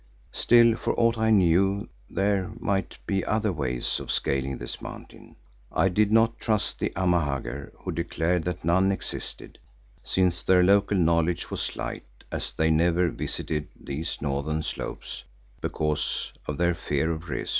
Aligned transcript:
Still, 0.31 0.75
for 0.77 0.99
aught 0.99 1.19
I 1.19 1.29
knew 1.29 1.87
there 2.09 2.49
might 2.59 2.97
be 3.05 3.23
other 3.23 3.53
ways 3.53 3.99
of 3.99 4.11
scaling 4.11 4.57
this 4.57 4.81
mountain. 4.81 5.35
I 5.71 5.89
did 5.89 6.11
not 6.11 6.39
trust 6.39 6.79
the 6.79 6.91
Amahagger, 6.95 7.71
who 7.81 7.91
declared 7.91 8.43
that 8.45 8.65
none 8.65 8.91
existed, 8.91 9.59
since 10.01 10.41
their 10.41 10.63
local 10.63 10.97
knowledge 10.97 11.51
was 11.51 11.61
slight 11.61 12.07
as 12.31 12.51
they 12.51 12.71
never 12.71 13.09
visited 13.09 13.67
these 13.79 14.19
northern 14.23 14.63
slopes 14.63 15.23
because 15.61 16.33
of 16.47 16.57
their 16.57 16.73
fear 16.73 17.11
of 17.11 17.29
Rezu. 17.29 17.49